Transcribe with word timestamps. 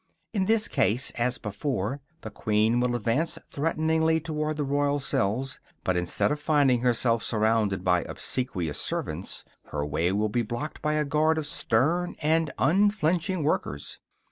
In 0.33 0.45
this 0.45 0.67
case, 0.67 1.11
as 1.11 1.37
before, 1.37 2.01
the 2.21 2.31
queen 2.31 2.79
will 2.79 2.95
advance 2.95 3.37
threateningly 3.51 4.19
towards 4.19 4.57
the 4.57 4.63
royal 4.63 4.99
cells; 4.99 5.59
but 5.83 5.95
instead 5.95 6.31
of 6.31 6.39
finding 6.39 6.81
herself 6.81 7.21
surrounded 7.21 7.83
by 7.83 8.01
obsequious 8.09 8.81
servants, 8.81 9.45
her 9.65 9.85
way 9.85 10.11
will 10.11 10.27
be 10.29 10.41
blocked 10.41 10.81
by 10.81 10.93
a 10.93 11.05
guard 11.05 11.37
of 11.37 11.45
stern 11.45 12.15
and 12.19 12.51
unflinching 12.57 13.43
workers. 13.43 13.99